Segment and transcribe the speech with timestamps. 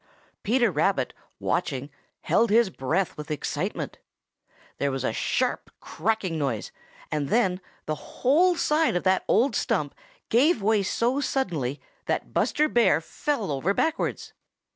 [0.41, 1.91] Peter Rabbit, watching,
[2.21, 3.99] held his breath with excitement.
[4.79, 6.71] There was a sharp cracking sound,
[7.11, 9.93] and then the whole side of that old stump
[10.29, 14.33] gave way so suddenly that Buster Bear fell over backwards.